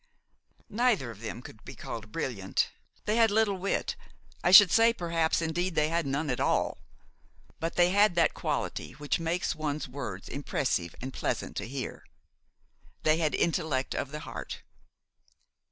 Neither 0.71 1.11
of 1.11 1.19
them 1.21 1.43
could 1.43 1.63
be 1.63 1.75
called 1.75 2.11
brilliant. 2.11 2.71
They 3.05 3.17
had 3.17 3.29
little 3.29 3.57
wit, 3.57 3.95
I 4.43 4.49
should 4.49 4.71
say–perhaps 4.71 5.43
indeed 5.43 5.75
they 5.75 5.89
had 5.89 6.07
none 6.07 6.31
at 6.31 6.39
all; 6.39 6.79
but 7.59 7.75
they 7.75 7.91
had 7.91 8.15
that 8.15 8.33
quality 8.33 8.93
which 8.93 9.19
makes 9.19 9.53
one's 9.53 9.87
words 9.87 10.27
impressive 10.27 10.95
and 11.03 11.13
pleasant 11.13 11.55
to 11.57 11.67
hear; 11.67 12.03
they 13.03 13.17
had 13.17 13.35
intellect 13.35 13.93
of 13.93 14.09
the 14.09 14.21
heart. 14.21 14.63